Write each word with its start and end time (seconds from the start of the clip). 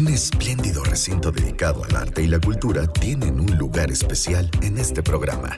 Un 0.00 0.08
espléndido 0.08 0.82
recinto 0.82 1.30
dedicado 1.30 1.84
al 1.84 1.94
arte 1.94 2.22
y 2.22 2.26
la 2.26 2.40
cultura 2.40 2.86
tienen 2.86 3.38
un 3.38 3.58
lugar 3.58 3.90
especial 3.90 4.50
en 4.62 4.78
este 4.78 5.02
programa. 5.02 5.54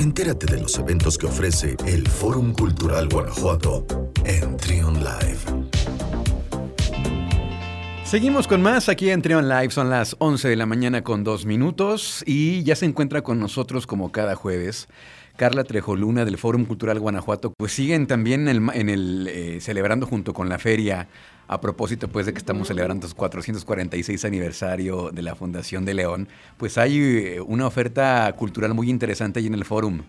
Entérate 0.00 0.46
de 0.46 0.58
los 0.58 0.78
eventos 0.78 1.18
que 1.18 1.26
ofrece 1.26 1.76
el 1.86 2.08
Fórum 2.08 2.54
Cultural 2.54 3.10
Guanajuato 3.10 4.10
en 4.24 4.56
Trion 4.56 4.94
Live. 5.04 5.36
Seguimos 8.04 8.48
con 8.48 8.62
más 8.62 8.88
aquí 8.88 9.10
en 9.10 9.20
Trion 9.20 9.50
Live, 9.50 9.72
son 9.72 9.90
las 9.90 10.16
11 10.18 10.48
de 10.48 10.56
la 10.56 10.64
mañana 10.64 11.04
con 11.04 11.22
dos 11.22 11.44
minutos 11.44 12.24
y 12.26 12.62
ya 12.62 12.76
se 12.76 12.86
encuentra 12.86 13.20
con 13.20 13.38
nosotros 13.38 13.86
como 13.86 14.10
cada 14.12 14.34
jueves 14.34 14.88
Carla 15.36 15.62
Trejoluna 15.62 16.24
del 16.24 16.38
Fórum 16.38 16.64
Cultural 16.64 17.00
Guanajuato, 17.00 17.52
pues 17.58 17.72
siguen 17.72 18.06
también 18.06 18.48
en 18.48 18.88
el, 18.88 19.28
eh, 19.28 19.58
celebrando 19.60 20.06
junto 20.06 20.32
con 20.32 20.48
la 20.48 20.58
feria 20.58 21.08
a 21.48 21.60
propósito 21.60 22.08
pues 22.08 22.26
de 22.26 22.32
que 22.32 22.38
estamos 22.38 22.68
celebrando 22.68 23.06
el 23.06 23.14
446 23.14 24.24
aniversario 24.24 25.10
de 25.10 25.22
la 25.22 25.34
Fundación 25.34 25.84
de 25.84 25.94
León, 25.94 26.28
pues 26.56 26.78
hay 26.78 26.98
eh, 26.98 27.40
una 27.40 27.66
oferta 27.66 28.32
cultural 28.36 28.74
muy 28.74 28.90
interesante 28.90 29.40
ahí 29.40 29.46
en 29.46 29.54
el 29.54 29.64
fórum. 29.64 30.02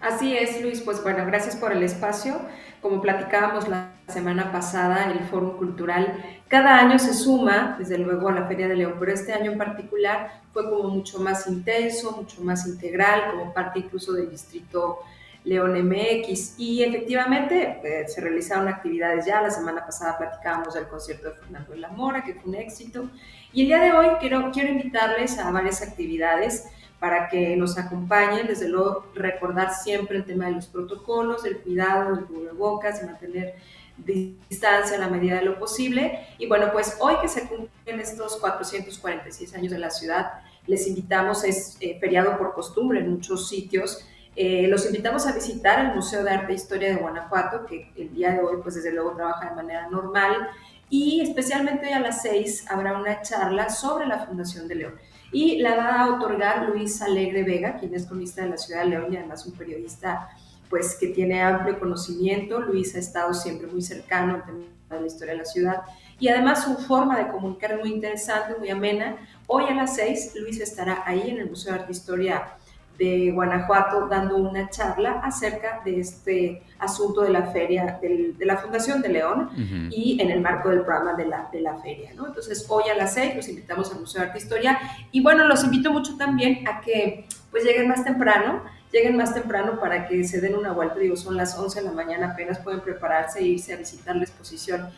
Así 0.00 0.34
es, 0.34 0.62
Luis. 0.62 0.80
Pues 0.80 1.02
bueno, 1.02 1.26
gracias 1.26 1.56
por 1.56 1.72
el 1.72 1.82
espacio. 1.82 2.40
Como 2.80 3.02
platicábamos 3.02 3.68
la 3.68 3.92
semana 4.08 4.50
pasada, 4.50 5.12
el 5.12 5.20
Foro 5.26 5.58
Cultural 5.58 6.40
cada 6.48 6.78
año 6.78 6.98
se 6.98 7.14
suma, 7.14 7.76
desde 7.78 7.98
luego, 7.98 8.28
a 8.28 8.32
la 8.32 8.46
Feria 8.46 8.66
de 8.66 8.74
León, 8.74 8.94
pero 8.98 9.12
este 9.12 9.32
año 9.32 9.52
en 9.52 9.58
particular 9.58 10.40
fue 10.52 10.68
como 10.68 10.88
mucho 10.88 11.20
más 11.20 11.46
intenso, 11.46 12.10
mucho 12.12 12.42
más 12.42 12.66
integral, 12.66 13.30
como 13.30 13.52
parte 13.52 13.78
incluso 13.78 14.14
del 14.14 14.30
distrito 14.30 14.98
León 15.44 15.72
MX. 15.72 16.54
Y 16.58 16.82
efectivamente 16.82 17.80
eh, 17.82 18.08
se 18.08 18.20
realizaron 18.20 18.68
actividades 18.68 19.26
ya. 19.26 19.42
La 19.42 19.50
semana 19.50 19.84
pasada 19.84 20.18
platicábamos 20.18 20.74
del 20.74 20.88
concierto 20.88 21.30
de 21.30 21.36
Fernando 21.36 21.72
de 21.72 21.78
la 21.78 21.88
Mora, 21.88 22.24
que 22.24 22.34
fue 22.34 22.50
un 22.50 22.54
éxito. 22.56 23.08
Y 23.52 23.62
el 23.62 23.66
día 23.68 23.80
de 23.80 23.92
hoy 23.92 24.08
quiero, 24.20 24.50
quiero 24.52 24.70
invitarles 24.70 25.38
a 25.38 25.50
varias 25.50 25.82
actividades 25.82 26.66
para 26.98 27.28
que 27.28 27.56
nos 27.56 27.78
acompañen. 27.78 28.46
Desde 28.46 28.68
luego, 28.68 29.06
recordar 29.14 29.72
siempre 29.74 30.18
el 30.18 30.24
tema 30.24 30.46
de 30.46 30.52
los 30.52 30.66
protocolos, 30.66 31.44
el 31.44 31.58
cuidado, 31.58 32.14
el 32.14 32.24
cubrebocas, 32.26 33.02
mantener 33.04 33.56
distancia 34.04 34.96
a 34.96 35.00
la 35.00 35.08
medida 35.08 35.36
de 35.36 35.42
lo 35.42 35.58
posible. 35.58 36.26
Y 36.38 36.46
bueno, 36.46 36.70
pues 36.72 36.96
hoy 37.00 37.14
que 37.20 37.28
se 37.28 37.48
cumplen 37.48 38.00
estos 38.00 38.36
446 38.36 39.54
años 39.54 39.72
de 39.72 39.78
la 39.78 39.90
ciudad, 39.90 40.32
les 40.66 40.86
invitamos, 40.86 41.44
es 41.44 41.76
eh, 41.80 41.98
feriado 41.98 42.38
por 42.38 42.54
costumbre 42.54 43.00
en 43.00 43.10
muchos 43.10 43.48
sitios, 43.48 44.06
eh, 44.36 44.66
los 44.68 44.86
invitamos 44.86 45.26
a 45.26 45.32
visitar 45.32 45.84
el 45.84 45.94
Museo 45.94 46.22
de 46.24 46.30
Arte 46.30 46.52
e 46.52 46.56
Historia 46.56 46.88
de 46.90 46.96
Guanajuato, 46.96 47.66
que 47.66 47.92
el 47.96 48.14
día 48.14 48.32
de 48.32 48.40
hoy, 48.40 48.58
pues 48.62 48.76
desde 48.76 48.92
luego 48.92 49.14
trabaja 49.14 49.50
de 49.50 49.56
manera 49.56 49.88
normal, 49.88 50.48
y 50.88 51.20
especialmente 51.20 51.92
a 51.92 52.00
las 52.00 52.22
6 52.22 52.66
habrá 52.68 52.98
una 52.98 53.22
charla 53.22 53.70
sobre 53.70 54.06
la 54.06 54.26
Fundación 54.26 54.66
de 54.66 54.74
León 54.74 54.94
y 55.32 55.58
la 55.58 55.76
va 55.76 56.00
a 56.00 56.14
otorgar 56.14 56.68
Luis 56.68 57.00
Alegre 57.02 57.44
Vega, 57.44 57.76
quien 57.78 57.94
es 57.94 58.06
cronista 58.06 58.42
de 58.42 58.48
la 58.48 58.56
ciudad 58.56 58.82
de 58.82 58.90
León 58.90 59.12
y 59.12 59.16
además 59.16 59.46
un 59.46 59.52
periodista 59.52 60.28
pues 60.68 60.96
que 60.98 61.08
tiene 61.08 61.42
amplio 61.42 61.78
conocimiento. 61.78 62.60
Luis 62.60 62.94
ha 62.94 62.98
estado 62.98 63.34
siempre 63.34 63.66
muy 63.66 63.82
cercano 63.82 64.34
al 64.34 64.44
tema 64.44 64.64
de 64.90 65.00
la 65.00 65.06
historia 65.06 65.34
de 65.34 65.38
la 65.38 65.44
ciudad 65.44 65.82
y 66.18 66.28
además 66.28 66.64
su 66.64 66.76
forma 66.76 67.18
de 67.18 67.28
comunicar 67.28 67.72
es 67.72 67.80
muy 67.80 67.92
interesante, 67.92 68.58
muy 68.58 68.70
amena. 68.70 69.16
Hoy 69.46 69.64
a 69.64 69.74
las 69.74 69.96
seis 69.96 70.32
Luis 70.34 70.60
estará 70.60 71.02
ahí 71.06 71.30
en 71.30 71.38
el 71.38 71.50
Museo 71.50 71.72
de 71.72 71.80
Arte 71.80 71.92
e 71.92 71.96
Historia 71.96 72.56
de 73.00 73.30
Guanajuato 73.32 74.08
dando 74.08 74.36
una 74.36 74.68
charla 74.68 75.22
acerca 75.24 75.80
de 75.86 76.00
este 76.00 76.62
asunto 76.78 77.22
de 77.22 77.30
la 77.30 77.44
feria, 77.50 77.98
de 78.02 78.44
la 78.44 78.58
Fundación 78.58 79.00
de 79.00 79.08
León 79.08 79.48
y 79.90 80.20
en 80.20 80.30
el 80.30 80.42
marco 80.42 80.68
del 80.68 80.82
programa 80.82 81.14
de 81.14 81.24
la, 81.24 81.48
de 81.50 81.62
la 81.62 81.78
feria. 81.78 82.12
¿no? 82.14 82.26
Entonces, 82.26 82.66
hoy 82.68 82.84
a 82.92 82.94
las 82.94 83.14
seis 83.14 83.34
los 83.34 83.48
invitamos 83.48 83.90
al 83.90 84.00
Museo 84.00 84.20
de 84.20 84.26
Arte 84.26 84.38
e 84.38 84.42
Historia 84.42 84.78
y 85.10 85.22
bueno, 85.22 85.48
los 85.48 85.64
invito 85.64 85.90
mucho 85.90 86.18
también 86.18 86.68
a 86.68 86.82
que 86.82 87.26
pues 87.50 87.64
lleguen 87.64 87.88
más 87.88 88.04
temprano, 88.04 88.62
lleguen 88.92 89.16
más 89.16 89.32
temprano 89.32 89.80
para 89.80 90.06
que 90.06 90.22
se 90.24 90.42
den 90.42 90.54
una 90.54 90.72
vuelta, 90.72 90.98
digo, 90.98 91.16
son 91.16 91.38
las 91.38 91.58
11 91.58 91.80
de 91.80 91.86
la 91.86 91.92
mañana, 91.92 92.32
apenas 92.32 92.58
pueden 92.58 92.80
prepararse 92.80 93.38
e 93.38 93.44
irse 93.44 93.72
a 93.72 93.76
visitar 93.78 94.14
la 94.14 94.24
exposición 94.24 94.90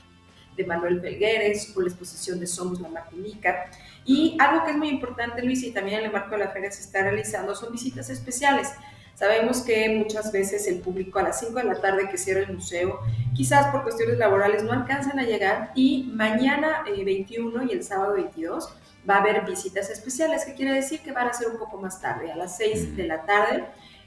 de 0.57 0.65
Manuel 0.65 1.01
Felgueres 1.01 1.73
o 1.77 1.81
la 1.81 1.89
exposición 1.89 2.41
de 2.41 2.47
Somos 2.47 2.81
la 2.81 2.89
Martinica. 2.89 3.71
Y 4.05 4.37
algo 4.41 4.65
que 4.65 4.73
es 4.73 4.77
muy 4.77 4.89
importante, 4.89 5.43
Luis, 5.43 5.63
y 5.63 5.71
también 5.71 6.01
en 6.01 6.07
el 6.07 6.13
marco 6.13 6.31
de 6.31 6.45
la 6.45 6.51
feria 6.51 6.71
se 6.71 6.83
está 6.83 7.03
realizando, 7.03 7.55
son 7.55 7.73
visitas 7.73 8.11
especiales. 8.11 8.69
Sabemos 9.15 9.61
que 9.63 9.89
muchas 9.91 10.33
veces 10.33 10.67
el 10.67 10.81
público 10.81 11.19
a 11.19 11.23
las 11.23 11.39
5 11.41 11.55
de 11.55 11.65
la 11.65 11.81
tarde 11.81 12.09
que 12.11 12.19
cierra 12.19 12.41
el 12.41 12.55
museo, 12.55 13.01
quizás 13.37 13.67
por 13.69 13.83
cuestiones 13.83 14.19
laborales 14.19 14.65
no 14.65 14.73
alcanzan 14.73 15.19
a 15.19 15.23
llegar 15.23 15.71
y 15.75 16.11
mañana 16.15 16.83
21 16.84 17.63
eh, 17.63 17.67
y 17.71 17.73
el 17.73 17.84
sábado 17.84 18.15
22 18.15 18.75
va 19.09 19.17
a 19.17 19.21
haber 19.21 19.45
visitas 19.45 19.91
especiales, 19.91 20.45
que 20.45 20.55
quiere 20.55 20.73
decir 20.73 21.01
que 21.01 21.13
van 21.13 21.29
a 21.29 21.33
ser 21.33 21.49
un 21.49 21.59
poco 21.59 21.77
más 21.79 22.01
tarde, 22.01 22.33
a 22.33 22.37
las 22.37 22.57
6 22.57 22.97
de 22.97 23.07
la 23.07 23.25
tarde. 23.25 23.65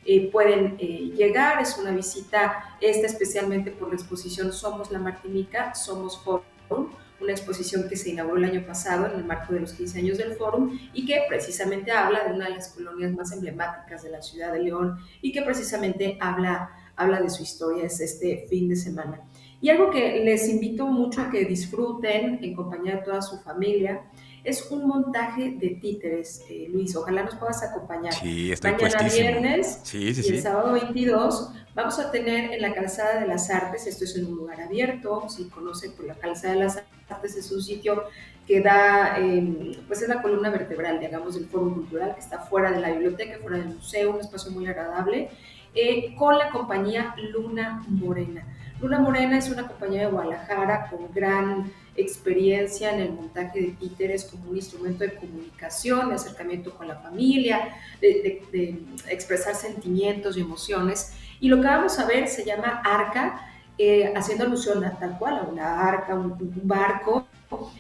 Eh, 0.08 0.30
pueden 0.32 0.78
eh, 0.80 1.12
llegar, 1.16 1.60
es 1.60 1.78
una 1.80 1.90
visita, 1.92 2.78
esta 2.80 3.08
especialmente 3.08 3.72
por 3.72 3.90
la 3.90 3.96
exposición 3.96 4.54
Somos 4.54 4.92
la 4.92 5.00
Martinica, 5.00 5.74
Somos 5.74 6.22
Forum, 6.24 6.90
una 7.20 7.32
exposición 7.32 7.90
que 7.90 7.96
se 7.96 8.12
inauguró 8.12 8.38
el 8.38 8.46
año 8.46 8.66
pasado 8.68 9.08
en 9.08 9.14
el 9.14 9.26
marco 9.26 9.54
de 9.54 9.62
los 9.62 9.74
15 9.74 10.00
años 10.00 10.18
del 10.20 10.36
Fórum 10.36 10.78
y 10.94 11.06
que 11.06 11.24
precisamente 11.28 11.92
habla 11.92 12.26
de 12.26 12.34
una 12.34 12.46
de 12.46 12.56
las 12.56 12.70
colonias 12.70 13.14
más 13.14 13.32
emblemáticas 13.32 14.04
de 14.04 14.12
la 14.12 14.22
ciudad 14.22 14.54
de 14.54 14.60
León 14.60 15.00
y 15.22 15.32
que 15.32 15.42
precisamente 15.42 16.20
habla, 16.22 16.70
habla 16.96 17.20
de 17.22 17.30
su 17.32 17.42
historia, 17.42 17.86
es 17.86 18.00
este 18.00 18.46
fin 18.48 18.70
de 18.70 18.76
semana. 18.76 19.22
Y 19.66 19.70
algo 19.72 19.90
que 19.90 20.20
les 20.24 20.48
invito 20.48 20.86
mucho 20.86 21.22
a 21.22 21.32
que 21.32 21.44
disfruten 21.44 22.38
en 22.44 22.54
compañía 22.54 22.98
de 22.98 23.02
toda 23.02 23.24
su 23.24 23.40
familia 23.40 24.04
es 24.44 24.70
un 24.70 24.86
montaje 24.86 25.56
de 25.58 25.70
títeres, 25.82 26.44
eh, 26.52 26.68
Luis. 26.72 26.96
Ojalá 26.96 27.24
nos 27.24 27.34
puedas 27.34 27.64
acompañar. 27.64 28.14
Sí, 28.14 28.52
estoy 28.52 28.74
Mañana 28.74 29.10
viernes 29.10 29.80
sí, 29.82 30.14
sí, 30.14 30.22
y 30.24 30.36
el 30.36 30.42
sábado 30.44 30.74
22 30.74 31.50
vamos 31.74 31.98
a 31.98 32.12
tener 32.12 32.54
en 32.54 32.62
la 32.62 32.76
Calzada 32.76 33.22
de 33.22 33.26
las 33.26 33.50
Artes, 33.50 33.88
esto 33.88 34.04
es 34.04 34.16
en 34.16 34.28
un 34.28 34.36
lugar 34.36 34.62
abierto, 34.62 35.28
si 35.30 35.46
conocen 35.46 35.94
por 35.94 36.06
la 36.06 36.14
Calzada 36.14 36.54
de 36.54 36.60
las 36.60 36.84
Artes 37.10 37.36
es 37.36 37.52
un 37.52 37.64
sitio 37.64 38.04
que 38.46 38.62
da, 38.62 39.18
em, 39.18 39.72
pues 39.88 40.00
es 40.00 40.08
la 40.08 40.22
columna 40.22 40.52
vertebral, 40.52 41.00
digamos, 41.00 41.34
del 41.34 41.48
Foro 41.48 41.74
Cultural, 41.74 42.14
que 42.14 42.20
está 42.20 42.38
fuera 42.38 42.70
de 42.70 42.82
la 42.82 42.92
biblioteca, 42.92 43.40
fuera 43.42 43.58
del 43.58 43.70
museo, 43.70 44.14
un 44.14 44.22
espacio 44.22 44.52
muy 44.52 44.68
agradable, 44.68 45.32
eh, 45.74 46.14
con 46.16 46.38
la 46.38 46.52
compañía 46.52 47.16
Luna 47.18 47.84
Morena. 47.88 48.46
Luna 48.82 49.00
Morena 49.00 49.38
es 49.38 49.50
una 49.50 49.68
compañía 49.68 50.02
de 50.02 50.08
Guadalajara 50.08 50.90
con 50.90 51.14
gran 51.14 51.72
experiencia 51.96 52.94
en 52.94 53.00
el 53.00 53.14
montaje 53.14 53.62
de 53.62 53.68
títeres 53.72 54.26
como 54.26 54.50
un 54.50 54.58
instrumento 54.58 55.06
de 55.06 55.16
comunicación, 55.16 56.10
de 56.10 56.16
acercamiento 56.16 56.72
con 56.76 56.90
la 56.90 56.98
familia, 56.98 57.70
de, 58.02 58.84
expresar 59.10 59.56
sentimientos 59.56 60.36
y 60.36 60.42
emociones. 60.42 61.14
Y 61.40 61.48
lo 61.48 61.62
que 61.62 61.68
vamos 61.68 61.98
a 62.00 62.06
ver 62.06 62.28
se 62.28 62.44
llama 62.44 62.82
Arca, 62.84 63.50
eh, 63.78 64.12
haciendo 64.14 64.44
alusión 64.44 64.84
a 64.84 64.92
tal 65.00 65.18
cual, 65.18 65.38
a 65.38 65.44
una 65.44 65.88
arca, 65.88 66.14
un, 66.14 66.36
barco, 66.64 67.28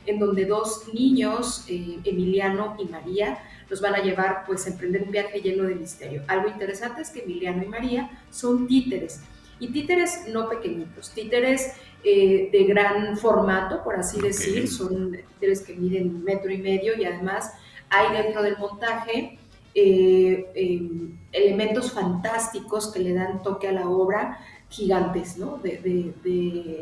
en 0.05 0.19
donde 0.19 0.45
dos 0.45 0.83
niños, 0.93 1.65
eh, 1.67 1.99
Emiliano 2.05 2.77
y 2.79 2.85
María, 2.85 3.39
los 3.69 3.81
van 3.81 3.95
a 3.95 3.99
llevar 3.99 4.45
pues 4.45 4.65
a 4.65 4.69
emprender 4.69 5.03
un 5.03 5.11
viaje 5.11 5.41
lleno 5.41 5.63
de 5.63 5.75
misterio. 5.75 6.21
Algo 6.27 6.47
interesante 6.47 7.01
es 7.01 7.09
que 7.09 7.23
Emiliano 7.23 7.63
y 7.63 7.67
María 7.67 8.09
son 8.29 8.67
títeres 8.67 9.21
y 9.59 9.71
títeres 9.71 10.27
no 10.27 10.49
pequeñitos, 10.49 11.11
títeres 11.11 11.73
eh, 12.03 12.49
de 12.51 12.63
gran 12.65 13.17
formato, 13.17 13.83
por 13.83 13.95
así 13.95 14.21
decir, 14.21 14.67
son 14.67 15.17
títeres 15.33 15.61
que 15.61 15.75
miden 15.75 16.09
un 16.09 16.23
metro 16.23 16.51
y 16.51 16.57
medio 16.57 16.95
y 16.97 17.05
además 17.05 17.53
hay 17.89 18.23
dentro 18.23 18.43
del 18.43 18.57
montaje 18.57 19.39
eh, 19.73 20.51
em, 20.55 21.17
elementos 21.31 21.91
fantásticos 21.91 22.93
que 22.93 22.99
le 22.99 23.13
dan 23.13 23.41
toque 23.43 23.67
a 23.67 23.71
la 23.71 23.89
obra, 23.89 24.39
gigantes, 24.69 25.37
¿no? 25.37 25.57
De, 25.57 26.13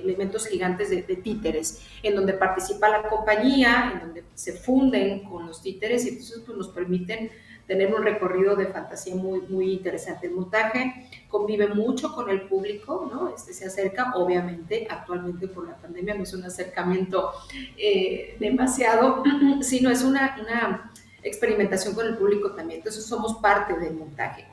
elementos 0.04 0.48
gigantes 0.48 0.90
de, 0.90 1.02
títeres, 1.02 1.82
en 2.02 2.16
donde 2.16 2.34
participa 2.34 2.90
la 2.90 3.08
compañía, 3.10 3.92
en 3.94 4.00
donde 4.00 4.24
se 4.34 4.54
funden 4.54 5.24
con 5.24 5.48
los 5.48 5.62
títeres 5.62 6.06
y 6.06 6.10
entonces 6.10 6.44
pues, 6.46 6.58
nos 6.58 6.70
permiten 6.70 7.32
tener 7.68 7.94
un 7.94 8.04
recorrido 8.04 8.56
de 8.56 8.68
fantasía 8.68 9.16
muy, 9.16 9.42
muy 9.42 9.72
interesante. 9.74 10.28
El 10.28 10.34
montaje 10.34 11.10
convive 11.30 11.68
mucho 11.68 12.14
con 12.14 12.30
el 12.30 12.44
público, 12.44 13.10
¿no? 13.12 13.30
Este 13.30 13.54
se 13.54 13.66
acerca, 13.66 14.14
obviamente, 14.16 14.88
actualmente 14.90 15.48
por 15.48 15.68
la 15.68 15.76
pandemia 15.78 16.16
no 16.16 16.24
es 16.24 16.34
un 16.34 16.44
acercamiento 16.44 17.32
eh, 17.78 18.36
demasiado, 18.40 19.24
sino 19.62 19.90
es 19.90 20.04
una, 20.04 20.38
una 20.42 20.92
experimentación 21.24 21.96
con 21.96 22.06
el 22.08 22.18
público 22.18 22.52
también. 22.52 22.80
Entonces 22.80 23.06
somos 23.06 23.36
parte 23.36 23.80
del 23.80 23.96
montaje. 23.96 24.46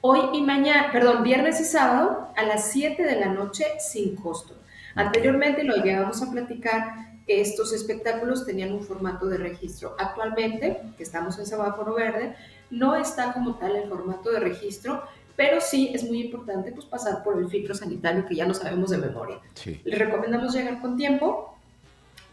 Hoy 0.00 0.20
y 0.32 0.42
mañana, 0.42 0.92
perdón, 0.92 1.24
viernes 1.24 1.60
y 1.60 1.64
sábado 1.64 2.28
a 2.36 2.44
las 2.44 2.70
7 2.70 3.02
de 3.02 3.18
la 3.18 3.26
noche 3.26 3.64
sin 3.80 4.14
costo. 4.14 4.54
Anteriormente 4.94 5.64
lo 5.64 5.76
llegamos 5.76 6.22
a 6.22 6.30
platicar 6.30 7.08
que 7.26 7.40
estos 7.40 7.72
espectáculos 7.72 8.46
tenían 8.46 8.72
un 8.72 8.82
formato 8.82 9.26
de 9.26 9.38
registro. 9.38 9.96
Actualmente, 9.98 10.80
que 10.96 11.02
estamos 11.02 11.38
en 11.38 11.46
semáforo 11.46 11.94
verde, 11.94 12.34
no 12.70 12.96
está 12.96 13.32
como 13.32 13.54
tal 13.56 13.76
el 13.76 13.88
formato 13.88 14.30
de 14.30 14.40
registro, 14.40 15.02
pero 15.36 15.60
sí 15.60 15.90
es 15.94 16.04
muy 16.04 16.20
importante 16.22 16.72
pues, 16.72 16.84
pasar 16.84 17.22
por 17.22 17.38
el 17.38 17.48
filtro 17.48 17.74
sanitario 17.74 18.26
que 18.26 18.34
ya 18.34 18.46
no 18.46 18.54
sabemos 18.54 18.90
de 18.90 18.98
memoria. 18.98 19.38
Les 19.84 19.98
recomendamos 19.98 20.52
llegar 20.52 20.80
con 20.80 20.96
tiempo 20.96 21.54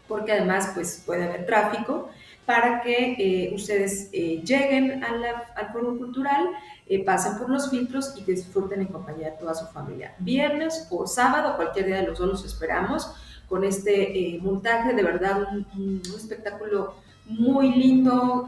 porque 0.08 0.32
además 0.32 0.70
pues 0.74 1.02
puede 1.04 1.24
haber 1.24 1.46
tráfico 1.46 2.10
para 2.44 2.80
que 2.80 3.16
eh, 3.18 3.54
ustedes 3.54 4.08
eh, 4.12 4.40
lleguen 4.44 5.02
al 5.02 5.72
foro 5.72 5.98
cultural, 5.98 6.48
eh, 6.86 7.04
pasen 7.04 7.38
por 7.38 7.50
los 7.50 7.70
filtros 7.70 8.14
y 8.16 8.22
disfruten 8.22 8.80
en 8.80 8.86
compañía 8.86 9.30
de 9.30 9.36
toda 9.36 9.54
su 9.54 9.66
familia. 9.66 10.14
Viernes 10.20 10.86
o 10.90 11.06
sábado, 11.08 11.56
cualquier 11.56 11.86
día 11.86 11.96
de 11.96 12.06
los 12.06 12.18
dos 12.18 12.28
los 12.28 12.44
esperamos 12.44 13.12
con 13.48 13.64
este 13.64 14.38
montaje, 14.42 14.92
de 14.92 15.02
verdad 15.02 15.48
un, 15.52 16.02
espectáculo 16.16 16.94
muy 17.26 17.72
lindo 17.72 18.46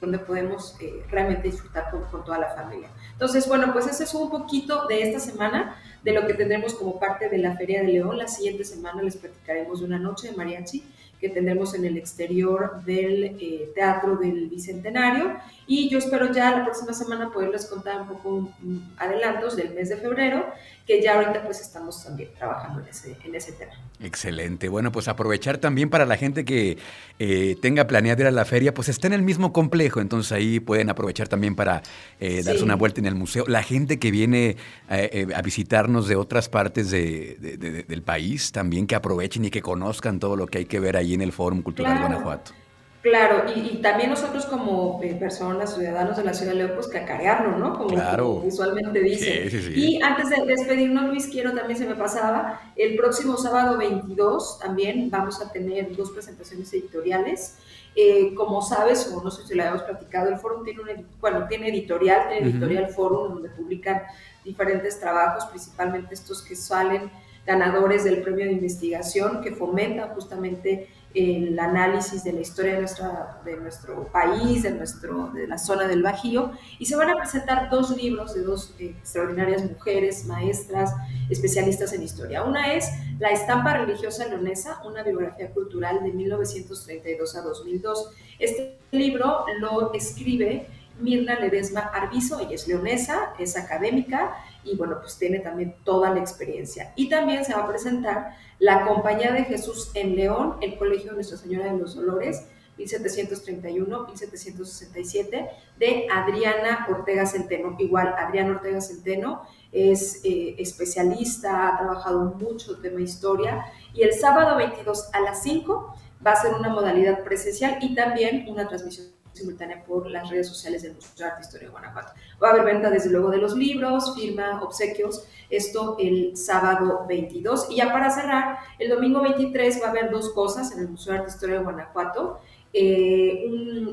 donde 0.00 0.18
podemos 0.18 0.76
realmente 1.10 1.48
disfrutar 1.48 1.90
con, 1.90 2.04
con, 2.04 2.24
toda 2.24 2.38
la 2.38 2.48
familia. 2.48 2.88
Entonces, 3.12 3.48
bueno, 3.48 3.72
pues 3.72 3.86
ese 3.86 4.04
es 4.04 4.14
un 4.14 4.30
poquito 4.30 4.86
de 4.86 5.02
esta 5.02 5.20
semana, 5.20 5.76
de 6.02 6.12
lo 6.12 6.26
que 6.26 6.34
tendremos 6.34 6.74
como 6.74 6.98
parte 7.00 7.28
de 7.28 7.38
la 7.38 7.56
Feria 7.56 7.82
de 7.82 7.88
León. 7.88 8.18
La 8.18 8.28
siguiente 8.28 8.64
semana 8.64 9.02
les 9.02 9.16
platicaremos 9.16 9.80
de 9.80 9.86
una 9.86 9.98
noche 9.98 10.30
de 10.30 10.36
mariachi 10.36 10.84
que 11.20 11.28
tendremos 11.30 11.74
en 11.74 11.84
el 11.84 11.96
exterior 11.96 12.82
del 12.84 13.24
eh, 13.40 13.70
Teatro 13.74 14.16
del 14.16 14.48
Bicentenario. 14.48 15.36
Y 15.66 15.88
yo 15.88 15.98
espero 15.98 16.32
ya 16.32 16.50
la 16.50 16.64
próxima 16.64 16.92
semana 16.92 17.32
poderles 17.32 17.66
contar 17.66 18.02
un 18.02 18.08
poco 18.08 18.50
adelantos 18.98 19.56
del 19.56 19.74
mes 19.74 19.88
de 19.88 19.96
febrero, 19.96 20.46
que 20.86 21.02
ya 21.02 21.14
ahorita 21.14 21.42
pues 21.42 21.60
estamos 21.60 22.04
también 22.04 22.30
trabajando 22.36 22.80
en 22.80 22.88
ese, 22.88 23.16
en 23.24 23.34
ese 23.34 23.52
tema. 23.52 23.72
Excelente. 24.00 24.68
Bueno, 24.68 24.92
pues 24.92 25.08
aprovechar 25.08 25.58
también 25.58 25.88
para 25.88 26.04
la 26.04 26.16
gente 26.16 26.44
que 26.44 26.78
eh, 27.18 27.56
tenga 27.62 27.86
planeado 27.86 28.22
ir 28.22 28.28
a 28.28 28.30
la 28.30 28.44
feria, 28.44 28.74
pues 28.74 28.88
está 28.88 29.06
en 29.06 29.14
el 29.14 29.22
mismo 29.22 29.52
complejo, 29.52 29.85
entonces 30.00 30.32
ahí 30.32 30.60
pueden 30.60 30.90
aprovechar 30.90 31.28
también 31.28 31.54
para 31.54 31.82
eh, 32.20 32.42
darse 32.44 32.62
una 32.62 32.76
vuelta 32.76 33.00
en 33.00 33.06
el 33.06 33.14
museo. 33.14 33.44
La 33.46 33.62
gente 33.62 33.98
que 33.98 34.10
viene 34.10 34.56
a 34.88 35.42
visitarnos 35.42 36.08
de 36.08 36.16
otras 36.16 36.48
partes 36.48 36.90
del 36.90 38.02
país, 38.04 38.52
también 38.52 38.86
que 38.86 38.94
aprovechen 38.94 39.44
y 39.44 39.50
que 39.50 39.62
conozcan 39.62 40.18
todo 40.18 40.36
lo 40.36 40.46
que 40.46 40.58
hay 40.58 40.64
que 40.66 40.80
ver 40.80 40.96
ahí 40.96 41.14
en 41.14 41.22
el 41.22 41.32
Fórum 41.32 41.62
Cultural 41.62 41.98
Guanajuato. 41.98 42.65
Claro, 43.06 43.44
y, 43.54 43.76
también 43.76 44.10
nosotros 44.10 44.46
como 44.46 44.98
eh, 45.00 45.14
personas, 45.14 45.76
ciudadanos 45.76 46.16
de 46.16 46.24
la 46.24 46.34
ciudad 46.34 46.50
de 46.50 46.58
León, 46.58 46.72
pues 46.74 46.88
cacarearlo, 46.88 47.56
¿no? 47.56 47.78
Como, 47.78 47.90
claro. 47.90 48.40
visualmente 48.40 48.98
dice. 48.98 49.48
Y 49.76 50.02
antes 50.02 50.28
de 50.28 50.44
despedirnos, 50.44 51.04
Luis, 51.04 51.28
quiero 51.28 51.54
también, 51.54 51.78
se 51.78 51.86
me 51.86 51.94
pasaba, 51.94 52.60
el 52.74 52.96
próximo 52.96 53.36
sábado 53.36 53.78
22 53.78 54.58
también 54.58 55.08
vamos 55.08 55.40
a 55.40 55.52
tener 55.52 55.94
dos 55.94 56.10
presentaciones 56.10 56.72
editoriales. 56.72 57.58
Eh, 57.94 58.34
como 58.34 58.60
sabes, 58.60 59.12
o 59.14 59.22
no 59.22 59.30
sé 59.30 59.46
si 59.46 59.54
lo 59.54 59.62
habíamos 59.62 59.84
platicado, 59.84 60.28
el 60.28 60.38
Fórum 60.38 60.64
tiene, 60.64 60.80
un, 60.80 61.06
bueno, 61.20 61.46
tiene 61.46 61.68
editorial, 61.68 62.28
tiene 62.28 62.50
editorial 62.50 62.88
Fórum, 62.88 63.34
donde 63.34 63.50
publican 63.50 64.02
diferentes 64.44 64.98
trabajos, 64.98 65.46
principalmente 65.46 66.12
estos 66.12 66.42
que 66.42 66.56
salen 66.56 67.08
ganadores 67.46 68.02
del 68.02 68.20
premio 68.20 68.46
de 68.46 68.52
investigación 68.52 69.40
que 69.40 69.52
fomenta 69.52 70.08
justamente 70.08 70.88
el 71.16 71.58
análisis 71.58 72.22
de 72.24 72.32
la 72.34 72.40
historia 72.40 72.74
de, 72.74 72.80
nuestra, 72.80 73.40
de 73.42 73.56
nuestro 73.56 74.06
país, 74.12 74.62
de, 74.62 74.72
nuestro, 74.72 75.28
de 75.28 75.46
la 75.46 75.56
zona 75.56 75.88
del 75.88 76.02
Bajío, 76.02 76.52
y 76.78 76.84
se 76.84 76.94
van 76.94 77.08
a 77.08 77.16
presentar 77.16 77.70
dos 77.70 77.96
libros 77.96 78.34
de 78.34 78.42
dos 78.42 78.74
extraordinarias 78.78 79.64
mujeres, 79.64 80.26
maestras, 80.26 80.92
especialistas 81.30 81.94
en 81.94 82.02
historia. 82.02 82.42
Una 82.42 82.74
es 82.74 82.90
La 83.18 83.30
estampa 83.30 83.78
religiosa 83.78 84.26
leonesa, 84.26 84.82
una 84.84 85.02
biografía 85.02 85.50
cultural 85.52 86.02
de 86.02 86.12
1932 86.12 87.34
a 87.34 87.40
2002. 87.40 88.10
Este 88.38 88.76
libro 88.90 89.46
lo 89.58 89.94
escribe 89.94 90.68
Mirna 91.00 91.38
Ledesma 91.38 91.80
Arbizo, 91.80 92.40
ella 92.40 92.54
es 92.54 92.66
leonesa, 92.66 93.34
es 93.38 93.56
académica 93.56 94.34
y 94.64 94.76
bueno, 94.76 94.96
pues 95.00 95.18
tiene 95.18 95.40
también 95.40 95.76
toda 95.84 96.10
la 96.10 96.20
experiencia. 96.20 96.92
Y 96.96 97.08
también 97.08 97.44
se 97.44 97.54
va 97.54 97.62
a 97.62 97.68
presentar 97.68 98.36
la 98.58 98.84
Compañía 98.86 99.32
de 99.32 99.44
Jesús 99.44 99.90
en 99.94 100.16
León, 100.16 100.56
el 100.60 100.76
Colegio 100.76 101.10
de 101.10 101.16
Nuestra 101.16 101.38
Señora 101.38 101.72
de 101.72 101.78
los 101.78 101.94
Dolores, 101.94 102.48
1731-1767, 102.78 105.48
de 105.78 106.08
Adriana 106.12 106.86
Ortega 106.90 107.24
Centeno. 107.26 107.76
Igual, 107.78 108.14
Adriana 108.18 108.56
Ortega 108.56 108.80
Centeno 108.80 109.42
es 109.72 110.20
eh, 110.24 110.56
especialista, 110.58 111.68
ha 111.68 111.78
trabajado 111.78 112.34
mucho 112.34 112.72
el 112.72 112.82
tema 112.82 113.00
historia, 113.00 113.64
y 113.94 114.02
el 114.02 114.12
sábado 114.12 114.56
22 114.56 115.10
a 115.12 115.20
las 115.20 115.40
5 115.42 115.94
va 116.26 116.32
a 116.32 116.36
ser 116.36 116.54
una 116.54 116.68
modalidad 116.68 117.24
presencial 117.24 117.78
y 117.80 117.94
también 117.94 118.46
una 118.48 118.68
transmisión 118.68 119.15
simultánea 119.36 119.84
por 119.84 120.10
las 120.10 120.28
redes 120.30 120.48
sociales 120.48 120.82
del 120.82 120.94
Museo 120.94 121.12
de 121.16 121.24
Arte 121.24 121.42
Historia 121.42 121.68
de 121.68 121.72
Guanajuato. 121.72 122.12
Va 122.42 122.48
a 122.48 122.52
haber 122.52 122.64
venta 122.64 122.90
desde 122.90 123.10
luego 123.10 123.30
de 123.30 123.38
los 123.38 123.54
libros, 123.56 124.14
firma, 124.14 124.62
obsequios, 124.62 125.26
esto 125.50 125.96
el 125.98 126.36
sábado 126.36 127.04
22. 127.08 127.68
Y 127.70 127.76
ya 127.76 127.92
para 127.92 128.10
cerrar, 128.10 128.58
el 128.78 128.90
domingo 128.90 129.20
23 129.22 129.80
va 129.82 129.86
a 129.86 129.90
haber 129.90 130.10
dos 130.10 130.30
cosas 130.30 130.72
en 130.72 130.80
el 130.80 130.88
Museo 130.88 131.12
de 131.12 131.18
Arte 131.20 131.32
Historia 131.32 131.58
de 131.58 131.64
Guanajuato. 131.64 132.40
Eh, 132.78 133.46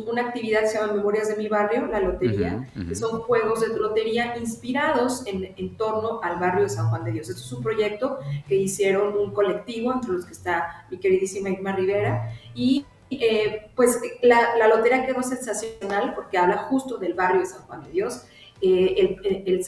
una 0.07 0.23
actividad 0.23 0.61
que 0.61 0.67
se 0.67 0.77
llama 0.77 0.91
Memorias 0.91 1.29
de 1.29 1.37
mi 1.37 1.47
Barrio, 1.47 1.87
la 1.87 2.01
lotería, 2.01 2.67
que 2.85 2.95
son 2.95 3.21
juegos 3.21 3.61
de 3.61 3.79
lotería 3.79 4.37
inspirados 4.37 5.25
en, 5.25 5.53
en, 5.55 5.77
torno 5.77 6.19
al 6.21 6.37
barrio 6.37 6.63
de 6.63 6.69
San 6.69 6.89
Juan 6.89 7.05
de 7.05 7.13
Dios. 7.13 7.29
Esto 7.29 7.41
es 7.41 7.51
un 7.53 7.63
proyecto 7.63 8.19
que 8.45 8.55
hicieron 8.55 9.17
un 9.17 9.31
colectivo, 9.31 9.93
entre 9.93 10.11
los 10.11 10.25
que 10.25 10.33
está 10.33 10.85
mi 10.91 10.97
queridísima 10.97 11.49
Irma 11.49 11.73
Rivera, 11.73 12.33
y 12.53 12.85
eh, 13.21 13.71
pues 13.75 13.99
la, 14.21 14.57
la, 14.57 14.67
lotería 14.67 15.05
quedó 15.05 15.23
sensacional 15.23 16.13
porque 16.15 16.37
habla 16.37 16.57
justo 16.57 16.97
del 16.97 17.13
barrio 17.13 17.41
de 17.41 17.45
San 17.45 17.61
Juan 17.63 17.83
de 17.83 17.91
Dios. 17.91 18.25
Eh, 18.65 19.19
el, 19.25 19.63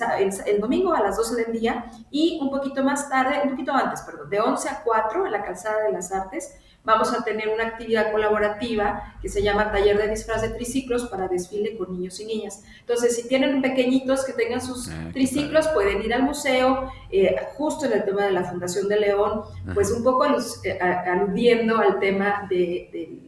el, 0.45 0.61
domingo 0.61 0.93
a 0.93 1.01
las 1.01 1.17
12 1.17 1.43
del 1.43 1.59
día 1.59 1.91
y 2.11 2.39
un 2.41 2.49
poquito 2.49 2.81
más 2.81 3.09
tarde, 3.09 3.41
un 3.43 3.49
poquito 3.49 3.73
antes, 3.73 4.01
perdón, 4.03 4.29
de 4.29 4.39
11 4.39 4.69
a 4.69 4.83
4 4.85 5.25
en 5.25 5.31
la 5.33 5.43
Calzada 5.43 5.83
de 5.83 5.91
las 5.91 6.13
Artes, 6.13 6.55
vamos 6.85 7.11
a 7.13 7.21
tener 7.25 7.49
una 7.49 7.65
actividad 7.65 8.13
colaborativa 8.13 9.17
que 9.21 9.27
se 9.27 9.43
llama 9.43 9.69
Taller 9.69 9.97
de 9.97 10.07
Disfraz 10.07 10.43
de 10.43 10.49
Triciclos 10.49 11.07
para 11.07 11.27
desfile 11.27 11.75
con 11.75 11.91
niños 11.91 12.21
y 12.21 12.25
niñas. 12.25 12.63
Entonces, 12.79 13.17
si 13.17 13.27
tienen 13.27 13.61
pequeñitos 13.61 14.23
que 14.23 14.31
tengan 14.31 14.61
sus 14.61 14.87
ah, 14.87 15.09
triciclos, 15.11 15.67
pueden 15.69 16.01
ir 16.01 16.13
al 16.13 16.23
museo, 16.23 16.89
eh, 17.11 17.35
justo 17.57 17.87
en 17.87 17.93
el 17.93 18.05
tema 18.05 18.23
de 18.23 18.31
la 18.31 18.45
Fundación 18.45 18.87
de 18.87 18.99
León, 18.99 19.41
pues 19.73 19.91
un 19.91 20.05
poco 20.05 20.23
aludiendo 20.23 21.79
al 21.79 21.99
tema 21.99 22.47
de 22.49 23.19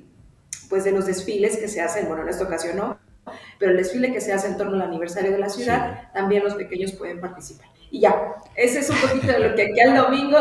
pues 0.70 0.84
de 0.84 0.92
los 0.92 1.06
desfiles 1.06 1.58
que 1.58 1.68
se 1.68 1.82
hacen, 1.82 2.08
bueno, 2.08 2.24
en 2.24 2.30
esta 2.30 2.44
ocasión 2.44 2.78
no, 2.78 2.98
pero 3.60 3.72
el 3.72 3.78
desfile 3.78 4.14
que 4.14 4.22
se 4.22 4.34
hace 4.34 4.48
en 4.48 4.58
torno 4.58 4.76
al 4.76 4.82
aniversario 4.82 5.32
de 5.32 5.40
la 5.40 5.50
ciudad, 5.50 6.12
también 6.14 6.44
los 6.44 6.56
pequeños 6.56 6.92
pueden 6.94 7.20
participar. 7.20 7.68
Y 7.90 8.02
ya, 8.02 8.36
ese 8.56 8.80
es 8.80 8.90
un 8.90 8.98
poquito 8.98 9.28
de 9.28 9.40
lo 9.40 9.56
que 9.56 9.64
aquí 9.64 9.80
al 9.80 9.96
domingo 9.96 10.38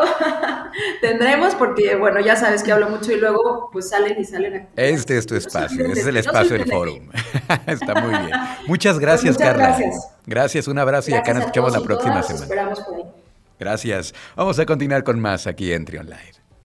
tendremos, 1.00 1.54
porque 1.54 1.94
bueno, 1.94 2.18
ya 2.20 2.34
sabes 2.34 2.64
que 2.64 2.72
hablo 2.72 2.88
mucho 2.88 3.12
y 3.12 3.20
luego 3.20 3.70
pues 3.72 3.88
salen 3.88 4.20
y 4.20 4.24
salen 4.24 4.68
Este 4.74 5.16
es 5.16 5.26
tu 5.26 5.36
espacio, 5.36 5.86
este 5.86 6.00
es 6.00 6.06
el 6.06 6.16
espacio 6.16 6.58
del 6.58 6.68
foro. 6.68 6.92
Está 7.66 7.94
muy 8.00 8.10
bien. 8.10 8.30
Muchas 8.66 8.98
gracias, 8.98 9.36
pues 9.36 9.48
muchas 9.48 9.62
Carla. 9.62 9.78
Gracias. 9.78 10.08
Gracias, 10.26 10.68
un 10.68 10.78
abrazo 10.78 11.12
y 11.12 11.14
acá 11.14 11.34
nos 11.34 11.42
escuchamos 11.42 11.72
la 11.72 11.80
próxima 11.80 12.22
semana. 12.22 12.44
Esperamos 12.44 12.80
por 12.80 12.96
ahí. 12.96 13.04
Gracias. 13.60 14.12
Vamos 14.34 14.58
a 14.58 14.66
continuar 14.66 15.04
con 15.04 15.20
más 15.20 15.46
aquí 15.46 15.72
en 15.72 15.84
Trion 15.84 16.06
Live. 16.06 16.45